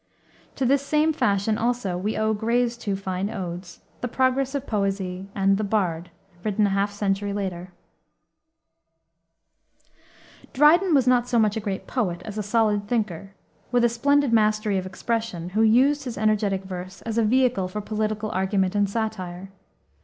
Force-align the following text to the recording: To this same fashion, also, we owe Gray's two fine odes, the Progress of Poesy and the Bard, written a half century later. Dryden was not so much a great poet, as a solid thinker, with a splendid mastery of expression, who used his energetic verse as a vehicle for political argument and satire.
To 0.55 0.65
this 0.65 0.81
same 0.83 1.13
fashion, 1.13 1.59
also, 1.59 1.95
we 1.95 2.17
owe 2.17 2.33
Gray's 2.33 2.75
two 2.75 2.95
fine 2.95 3.29
odes, 3.29 3.81
the 3.99 4.07
Progress 4.07 4.55
of 4.55 4.65
Poesy 4.65 5.27
and 5.35 5.57
the 5.59 5.63
Bard, 5.63 6.09
written 6.43 6.65
a 6.65 6.71
half 6.71 6.91
century 6.91 7.33
later. 7.33 7.69
Dryden 10.53 10.95
was 10.95 11.05
not 11.05 11.27
so 11.27 11.37
much 11.37 11.55
a 11.55 11.59
great 11.59 11.85
poet, 11.85 12.23
as 12.23 12.39
a 12.39 12.41
solid 12.41 12.87
thinker, 12.87 13.35
with 13.71 13.83
a 13.83 13.89
splendid 13.89 14.33
mastery 14.33 14.79
of 14.79 14.87
expression, 14.87 15.49
who 15.49 15.61
used 15.61 16.05
his 16.05 16.17
energetic 16.17 16.63
verse 16.63 17.03
as 17.03 17.19
a 17.19 17.23
vehicle 17.23 17.67
for 17.67 17.79
political 17.79 18.31
argument 18.31 18.73
and 18.73 18.89
satire. 18.89 19.49